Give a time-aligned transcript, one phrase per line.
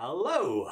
[0.00, 0.68] Hello!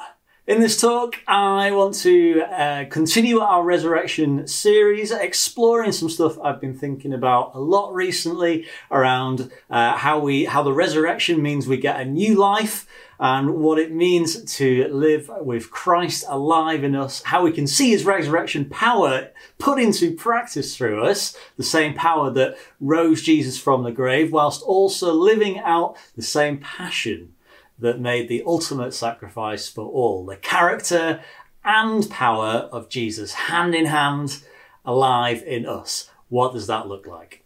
[0.47, 6.61] In this talk, I want to uh, continue our resurrection series, exploring some stuff I've
[6.61, 11.75] been thinking about a lot recently around uh, how we, how the resurrection means we
[11.75, 12.87] get a new life
[13.19, 17.89] and what it means to live with Christ alive in us, how we can see
[17.89, 23.83] his resurrection power put into practice through us, the same power that rose Jesus from
[23.83, 27.33] the grave, whilst also living out the same passion
[27.79, 30.25] that made the ultimate sacrifice for all.
[30.25, 31.21] The character
[31.63, 34.43] and power of Jesus hand in hand,
[34.85, 36.09] alive in us.
[36.29, 37.43] What does that look like?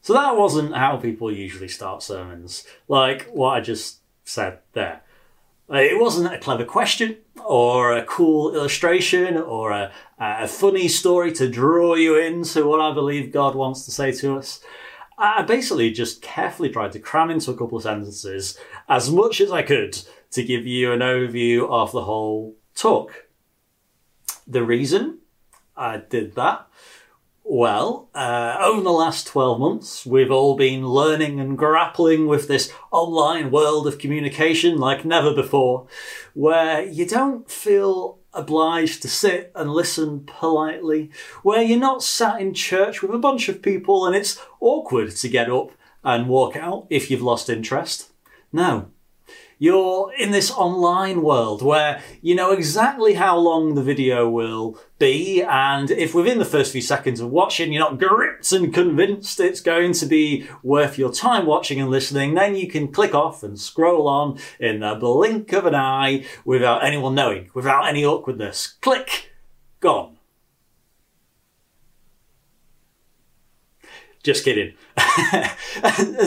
[0.00, 5.02] So that wasn't how people usually start sermons, like what I just said there.
[5.70, 11.50] It wasn't a clever question or a cool illustration or a, a funny story to
[11.50, 14.60] draw you into what I believe God wants to say to us.
[15.18, 19.50] I basically just carefully tried to cram into a couple of sentences as much as
[19.50, 19.98] I could
[20.30, 23.26] to give you an overview of the whole talk.
[24.46, 25.18] The reason
[25.76, 26.68] I did that,
[27.44, 32.70] well, uh, over the last 12 months, we've all been learning and grappling with this
[32.90, 35.86] online world of communication like never before,
[36.34, 41.10] where you don't feel obliged to sit and listen politely,
[41.42, 45.28] where you're not sat in church with a bunch of people and it's awkward to
[45.28, 45.70] get up
[46.04, 48.07] and walk out if you've lost interest.
[48.52, 48.90] No,
[49.58, 55.42] you're in this online world where you know exactly how long the video will be,
[55.42, 59.60] and if within the first few seconds of watching you're not gripped and convinced it's
[59.60, 63.58] going to be worth your time watching and listening, then you can click off and
[63.58, 68.66] scroll on in the blink of an eye without anyone knowing, without any awkwardness.
[68.80, 69.32] Click!
[69.80, 70.17] Gone.
[74.28, 74.74] Just kidding.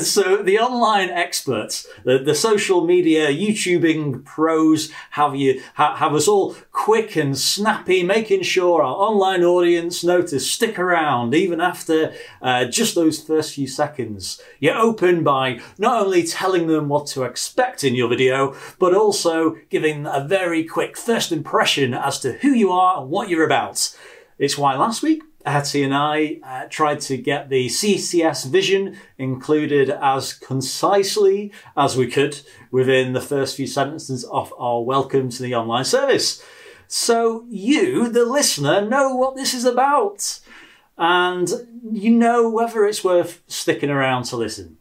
[0.01, 6.27] so the online experts, the, the social media YouTubing pros have you ha, have us
[6.27, 12.65] all quick and snappy, making sure our online audience to stick around even after uh,
[12.65, 14.41] just those first few seconds.
[14.59, 19.57] You open by not only telling them what to expect in your video, but also
[19.69, 23.95] giving a very quick first impression as to who you are and what you're about.
[24.39, 29.89] It's why last week Hattie and I uh, tried to get the CCS vision included
[29.89, 35.55] as concisely as we could within the first few sentences of our welcome to the
[35.55, 36.43] online service.
[36.87, 40.39] So you, the listener, know what this is about.
[40.97, 41.49] And
[41.91, 44.77] you know whether it's worth sticking around to listen,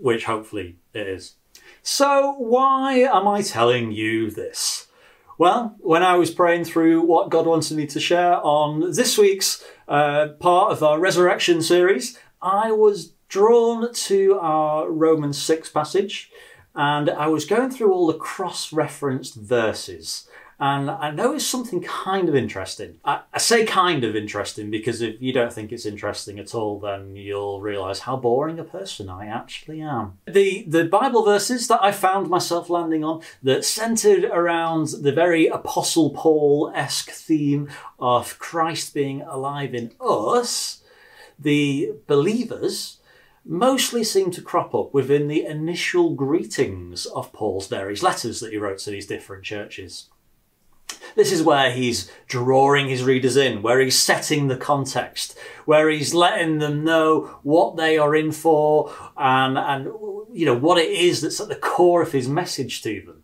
[0.00, 1.34] which hopefully it is.
[1.82, 4.86] So why am I telling you this?
[5.36, 9.64] Well, when I was praying through what God wanted me to share on this week's
[9.88, 16.30] uh, part of our resurrection series, I was drawn to our Romans 6 passage
[16.74, 20.28] and I was going through all the cross referenced verses
[20.64, 22.98] and I noticed something kind of interesting.
[23.04, 26.80] I, I, say kind of interesting because if you don't think it's interesting at all,
[26.80, 30.16] then you'll realise how boring a person I actually am.
[30.26, 35.48] The the Bible verses that I found myself landing on that centered around the very
[35.48, 40.82] Apostle Paul esque theme of Christ being alive in us,
[41.38, 43.00] the believers
[43.44, 48.56] mostly seem to crop up within the initial greetings of Paul's various letters that he
[48.56, 50.08] wrote to these different churches.
[51.14, 56.14] This is where he's drawing his readers in, where he's setting the context, where he's
[56.14, 59.84] letting them know what they are in for and, and
[60.32, 63.23] you know, what it is that's at the core of his message to them.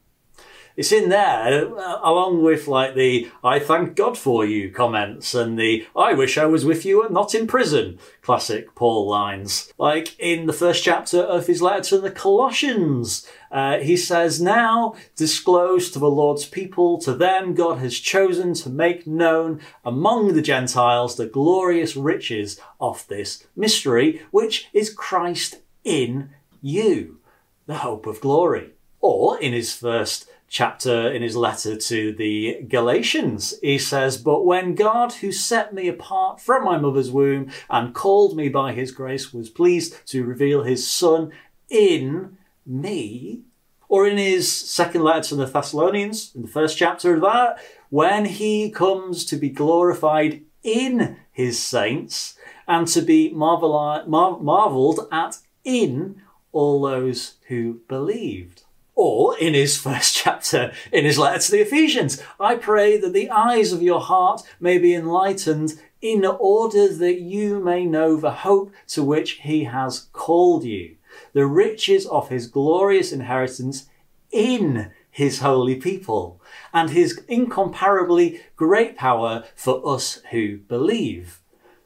[0.77, 5.59] It's in there, uh, along with like the I thank God for you comments and
[5.59, 9.73] the I wish I was with you and not in prison classic Paul lines.
[9.79, 14.95] Like in the first chapter of his letter to the Colossians, uh, he says, Now
[15.17, 20.43] disclose to the Lord's people, to them God has chosen to make known among the
[20.43, 26.31] Gentiles the glorious riches of this mystery, which is Christ in
[26.63, 27.19] you,
[27.67, 28.71] the hope of glory.
[29.01, 33.55] Or in his first chapter in his letter to the Galatians.
[33.63, 38.37] He says, But when God, who set me apart from my mother's womb and called
[38.37, 41.31] me by his grace, was pleased to reveal his Son
[41.71, 42.37] in
[42.67, 43.43] me,
[43.89, 47.59] or in his second letter to the Thessalonians, in the first chapter of that,
[47.89, 52.37] when he comes to be glorified in his saints
[52.67, 56.21] and to be mar- marveled at in
[56.53, 58.65] all those who believed.
[59.03, 63.31] Or in his first chapter, in his letter to the Ephesians, I pray that the
[63.31, 68.75] eyes of your heart may be enlightened in order that you may know the hope
[68.89, 70.97] to which he has called you,
[71.33, 73.89] the riches of his glorious inheritance
[74.31, 76.39] in his holy people
[76.75, 81.40] and his incomparably great power for us who believe.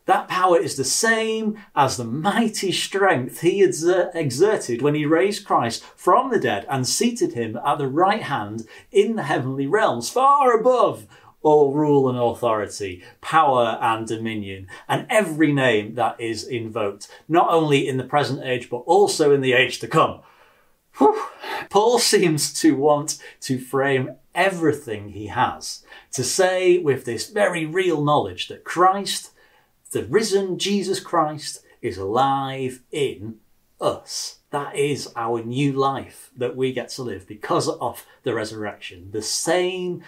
[0.07, 5.83] That power is the same as the mighty strength he exerted when he raised Christ
[5.97, 10.55] from the dead and seated him at the right hand in the heavenly realms, far
[10.55, 11.07] above
[11.43, 17.87] all rule and authority, power and dominion, and every name that is invoked, not only
[17.87, 20.21] in the present age, but also in the age to come.
[20.99, 21.23] Whew.
[21.71, 28.03] Paul seems to want to frame everything he has to say with this very real
[28.03, 29.31] knowledge that Christ,
[29.95, 33.37] the risen Jesus Christ, is alive in
[33.81, 34.41] us.
[34.51, 39.11] That is our new life that we get to live because of the resurrection.
[39.13, 40.03] The same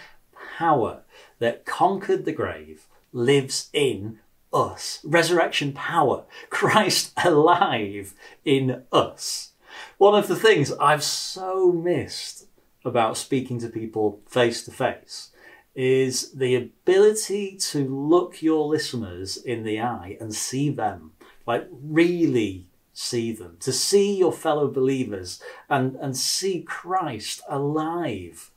[0.59, 1.03] power
[1.38, 4.19] that conquered the grave lives in
[4.53, 4.99] us.
[5.05, 6.25] Resurrection power.
[6.50, 8.12] Christ alive
[8.44, 9.53] in us.
[9.99, 12.49] One of the things I've so missed
[12.85, 15.31] about speaking to people face to face
[15.76, 21.12] is the ability to look your listeners in the eye and see them,
[21.46, 28.50] like really see them, to see your fellow believers and, and see Christ alive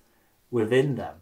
[0.49, 1.17] within them.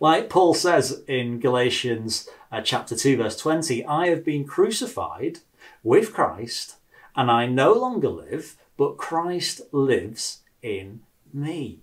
[0.00, 5.38] Like Paul says in Galatians uh, chapter 2 verse 20, I have been crucified
[5.84, 6.76] with Christ
[7.14, 11.02] and I no longer live, but Christ lives in
[11.32, 11.78] me.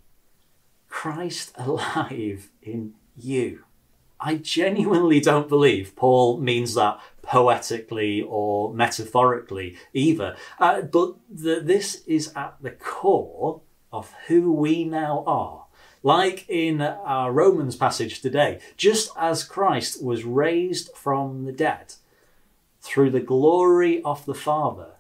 [0.90, 3.64] Christ alive in you.
[4.20, 10.36] I genuinely don't believe Paul means that poetically or metaphorically either.
[10.60, 13.62] Uh, but the, this is at the core
[13.92, 15.66] of who we now are.
[16.04, 21.96] Like in our Romans passage today, just as Christ was raised from the dead
[22.82, 24.92] through the glory of the Father,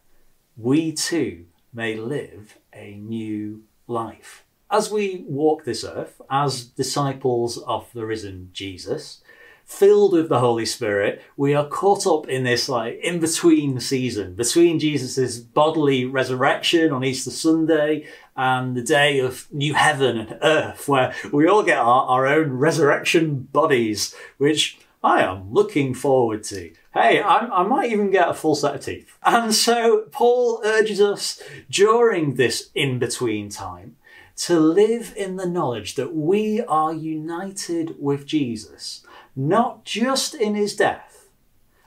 [0.58, 4.44] we too may live a new life.
[4.70, 9.22] As we walk this earth as disciples of the risen Jesus,
[9.64, 14.34] filled with the Holy Spirit, we are caught up in this like in between season
[14.34, 20.90] between Jesus' bodily resurrection on Easter Sunday and the day of new heaven and earth,
[20.90, 26.74] where we all get our, our own resurrection bodies, which I am looking forward to.
[26.94, 29.18] Hey, I, I, might even get a full set of teeth.
[29.24, 33.96] And so Paul urges us during this in between time
[34.38, 39.04] to live in the knowledge that we are united with Jesus,
[39.36, 41.30] not just in his death,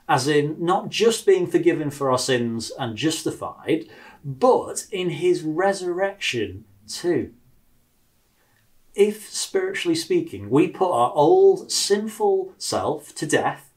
[0.08, 3.87] as in not just being forgiven for our sins and justified,
[4.25, 7.32] but in his resurrection too.
[8.97, 13.73] If, spiritually speaking, we put our old sinful self to death,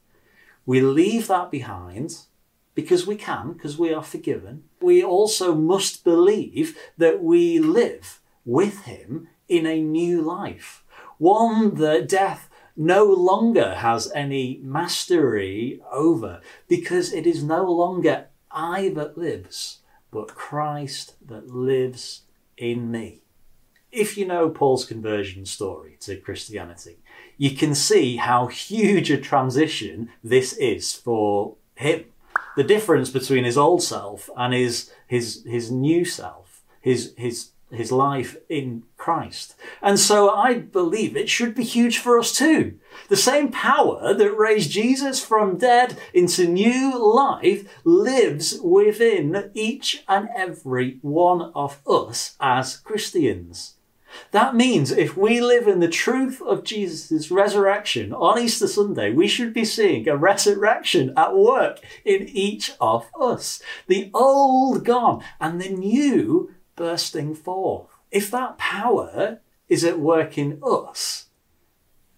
[0.66, 2.18] we leave that behind
[2.74, 8.82] because we can, because we are forgiven, we also must believe that we live with
[8.84, 10.84] Him in a new life,
[11.18, 18.88] one that death no longer has any mastery over, because it is no longer I
[18.90, 19.80] that lives,
[20.10, 22.22] but Christ that lives
[22.56, 23.24] in me
[23.94, 26.98] if you know Paul's conversion story to Christianity,
[27.38, 32.06] you can see how huge a transition this is for him.
[32.56, 37.92] The difference between his old self and his his his new self, his his his
[37.92, 39.54] life in Christ.
[39.82, 42.78] And so I believe it should be huge for us too.
[43.08, 50.28] The same power that raised Jesus from dead into new life lives within each and
[50.34, 53.74] every one of us as Christians.
[54.30, 59.28] That means if we live in the truth of Jesus' resurrection on Easter Sunday, we
[59.28, 63.62] should be seeing a resurrection at work in each of us.
[63.86, 67.88] The old gone and the new bursting forth.
[68.10, 71.26] If that power is at work in us,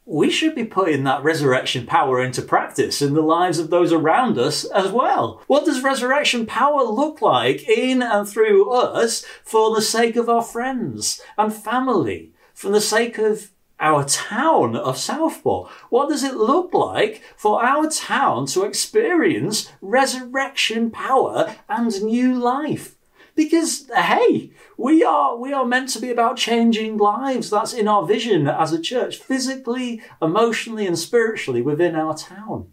[0.06, 4.38] we should be putting that resurrection power into practice in the lives of those around
[4.38, 5.42] us as well.
[5.48, 10.42] What does resurrection power look like in and through us for the sake of our
[10.42, 15.70] friends and family, for the sake of our town of Southport?
[15.90, 22.95] What does it look like for our town to experience resurrection power and new life?
[23.36, 27.50] Because hey, we are we are meant to be about changing lives.
[27.50, 32.72] That's in our vision as a church, physically, emotionally, and spiritually within our town.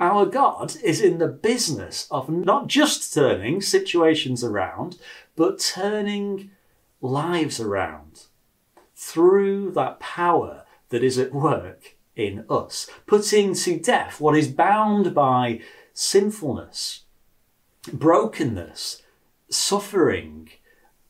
[0.00, 4.98] Our God is in the business of not just turning situations around,
[5.34, 6.50] but turning
[7.00, 8.26] lives around
[8.94, 15.14] through that power that is at work in us, putting to death what is bound
[15.14, 15.60] by
[15.92, 17.04] sinfulness,
[17.92, 19.02] brokenness,
[19.50, 20.50] suffering,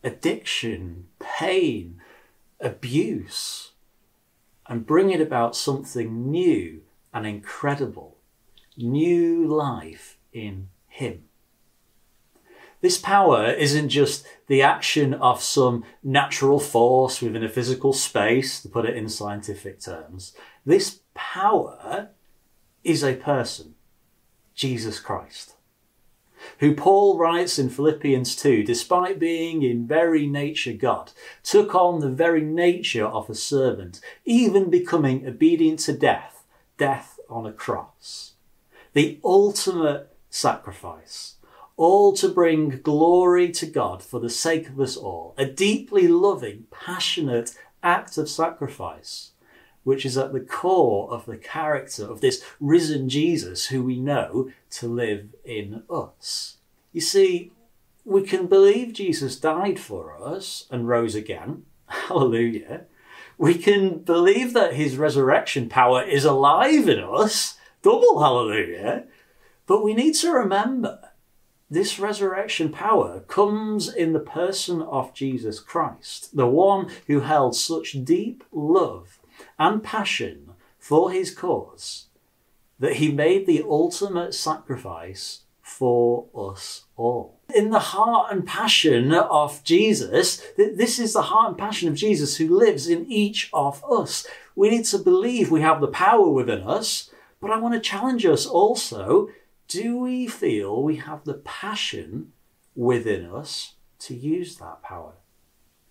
[0.02, 2.00] addiction, pain,
[2.60, 3.72] abuse
[4.68, 8.18] and bring it about something new and incredible,
[8.76, 11.24] new life in Him.
[12.80, 18.68] This power isn't just the action of some natural force within a physical space, to
[18.68, 20.32] put it in scientific terms.
[20.64, 22.10] This power
[22.84, 23.74] is a person,
[24.54, 25.54] Jesus Christ,
[26.60, 32.10] who Paul writes in Philippians 2, despite being in very nature God, took on the
[32.10, 36.44] very nature of a servant, even becoming obedient to death,
[36.76, 38.32] death on a cross.
[38.92, 41.34] The ultimate sacrifice
[41.78, 45.34] all to bring glory to God for the sake of us all.
[45.38, 49.30] A deeply loving, passionate act of sacrifice,
[49.88, 54.50] which is at the core of the character of this risen Jesus who we know
[54.68, 56.58] to live in us.
[56.92, 57.52] You see,
[58.04, 61.62] we can believe Jesus died for us and rose again.
[61.86, 62.82] Hallelujah.
[63.38, 67.56] We can believe that his resurrection power is alive in us.
[67.80, 69.04] Double hallelujah.
[69.64, 70.98] But we need to remember
[71.70, 78.04] this resurrection power comes in the person of Jesus Christ, the one who held such
[78.04, 79.17] deep love
[79.58, 82.06] and passion for his cause
[82.78, 87.40] that he made the ultimate sacrifice for us all.
[87.54, 92.36] In the heart and passion of Jesus, this is the heart and passion of Jesus
[92.36, 94.26] who lives in each of us.
[94.54, 97.10] We need to believe we have the power within us,
[97.40, 99.28] but I want to challenge us also
[99.68, 102.32] do we feel we have the passion
[102.74, 105.12] within us to use that power?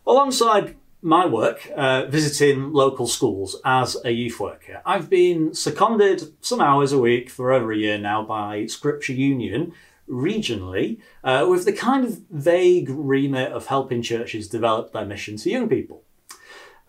[0.05, 0.75] Alongside
[1.07, 6.91] my work uh, visiting local schools as a youth worker, I've been seconded some hours
[6.91, 9.71] a week for over a year now by Scripture Union
[10.09, 15.49] regionally uh, with the kind of vague remit of helping churches develop their mission to
[15.49, 16.03] young people.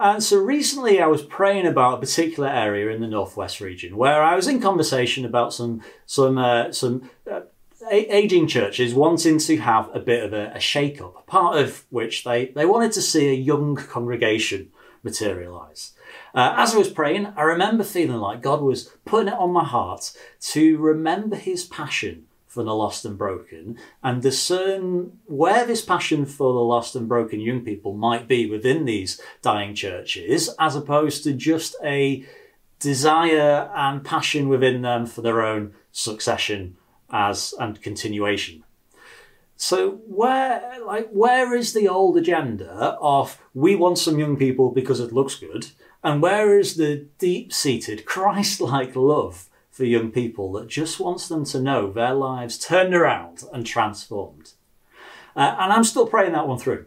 [0.01, 4.23] And so recently I was praying about a particular area in the Northwest region where
[4.23, 7.43] I was in conversation about some, some, uh, some uh,
[7.91, 12.25] aging churches wanting to have a bit of a, a shake up, part of which
[12.25, 14.71] they, they wanted to see a young congregation
[15.03, 15.93] materialize.
[16.35, 19.65] Uh, as I was praying, I remember feeling like God was putting it on my
[19.65, 26.25] heart to remember his passion for the lost and broken and discern where this passion
[26.25, 31.23] for the lost and broken young people might be within these dying churches as opposed
[31.23, 32.25] to just a
[32.81, 36.77] desire and passion within them for their own succession
[37.11, 38.65] as and continuation
[39.57, 45.01] so where like where is the old agenda of we want some young people because
[45.01, 45.67] it looks good
[46.05, 49.49] and where is the deep-seated christ-like love
[49.79, 54.51] for young people that just wants them to know their lives turned around and transformed.
[55.37, 56.87] Uh, and I'm still praying that one through.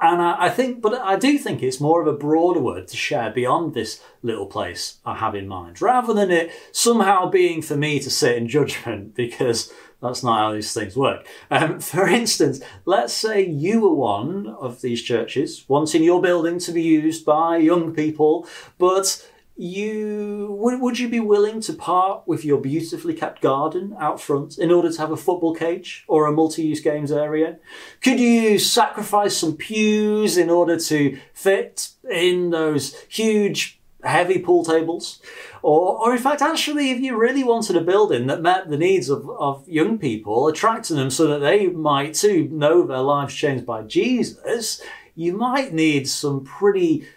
[0.00, 2.96] And I, I, think, but I do think it's more of a broader word to
[2.96, 7.76] share beyond this little place I have in mind, rather than it somehow being for
[7.76, 11.26] me to sit in judgment, because that's not how these things work.
[11.50, 16.72] Um, for instance, let's say you were one of these churches wanting your building to
[16.72, 18.46] be used by young people,
[18.78, 19.28] but
[19.58, 24.56] you would, would you be willing to part with your beautifully kept garden out front
[24.56, 27.58] in order to have a football cage or a multi-use games area?
[28.00, 35.20] Could you sacrifice some pews in order to fit in those huge heavy pool tables?
[35.62, 39.08] Or, or in fact, actually, if you really wanted a building that met the needs
[39.08, 43.66] of, of young people, attracting them so that they might too know their lives changed
[43.66, 44.80] by Jesus,
[45.16, 47.08] you might need some pretty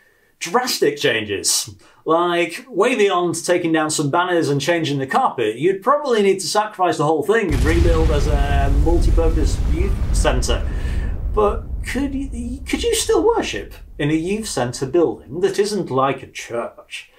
[0.42, 6.24] drastic changes like way beyond taking down some banners and changing the carpet, you'd probably
[6.24, 10.68] need to sacrifice the whole thing and rebuild as a multi-purpose youth centre.
[11.34, 16.24] But could you, could you still worship in a youth centre building that isn't like
[16.24, 17.12] a church?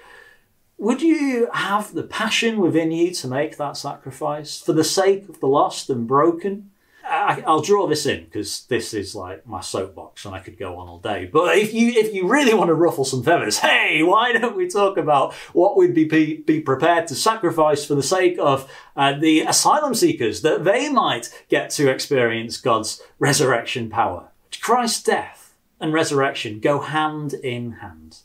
[0.79, 5.39] Would you have the passion within you to make that sacrifice for the sake of
[5.39, 6.72] the lost and broken?
[7.13, 10.79] I, will draw this in because this is like my soapbox and I could go
[10.79, 11.29] on all day.
[11.31, 14.69] But if you if you really want to ruffle some feathers, hey, why don't we
[14.69, 19.13] talk about what we'd be be, be prepared to sacrifice for the sake of uh,
[19.19, 24.29] the asylum seekers that they might get to experience God's resurrection power?
[24.61, 28.19] Christ's death and resurrection go hand in hand.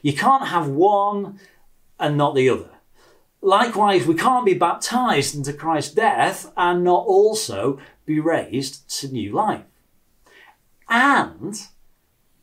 [0.00, 1.38] You can't have one
[1.98, 2.71] and not the other.
[3.44, 9.32] Likewise, we can't be baptized into Christ's death and not also be raised to new
[9.32, 9.64] life.
[10.88, 11.60] And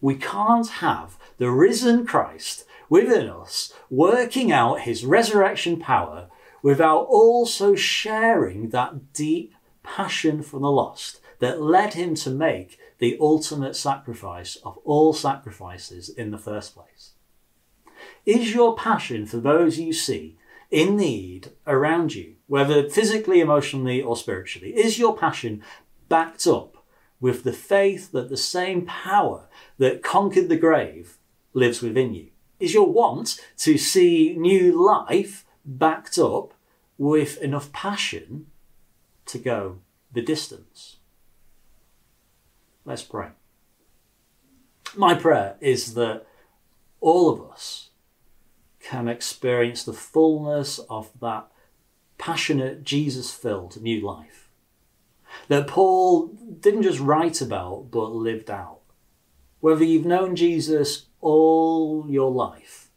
[0.01, 6.27] we can't have the risen Christ within us working out his resurrection power
[6.61, 13.17] without also sharing that deep passion for the lost that led him to make the
[13.21, 17.11] ultimate sacrifice of all sacrifices in the first place?
[18.25, 20.37] Is your passion for those you see
[20.71, 25.63] in need around you, whether physically, emotionally, or spiritually, is your passion
[26.07, 26.77] backed up
[27.19, 29.47] with the faith that the same power
[29.77, 31.17] that conquered the grave
[31.53, 32.27] lives within you?
[32.59, 36.53] Is your want to see new life backed up
[36.97, 38.47] with enough passion
[39.25, 39.79] to go
[40.11, 40.97] the distance?
[42.85, 43.29] Let's pray.
[44.95, 46.25] My prayer is that
[46.99, 47.88] all of us
[48.79, 51.51] can experience the fullness of that
[52.17, 54.49] passionate, Jesus filled new life
[55.47, 56.27] that Paul
[56.59, 58.79] didn't just write about but lived out.
[59.59, 62.89] Whether you've known Jesus all your life,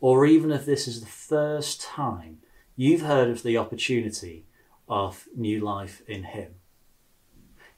[0.00, 2.38] or even if this is the first time
[2.76, 4.46] you've heard of the opportunity
[4.88, 6.56] of new life in Him.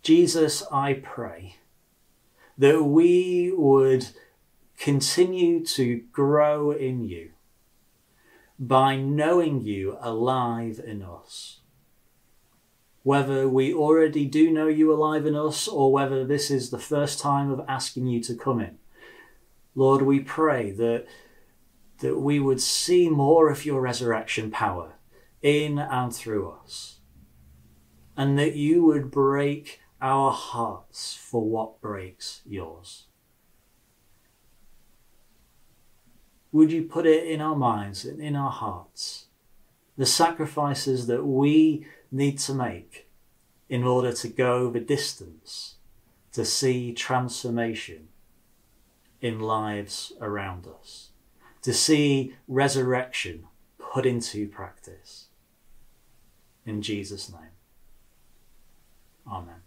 [0.03, 1.57] Jesus, I pray
[2.59, 4.09] that we would
[4.79, 7.31] continue to grow in you
[8.59, 11.61] by knowing you alive in us.
[13.03, 17.21] Whether we already do know you alive in us or whether this is the first
[17.21, 18.79] time of asking you to come in.
[19.75, 21.07] Lord, we pray that,
[21.99, 24.95] that we would see more of your resurrection power
[25.43, 26.99] in and through us,
[28.17, 33.05] and that you would break our hearts for what breaks yours.
[36.57, 39.27] Would you put it in our minds and in our hearts
[39.99, 43.11] the sacrifices that we need to make
[43.69, 45.75] in order to go the distance
[46.33, 48.09] to see transformation
[49.21, 51.11] in lives around us,
[51.61, 53.45] to see resurrection
[53.77, 55.27] put into practice.
[56.65, 57.57] In Jesus' name.
[59.31, 59.65] Amen.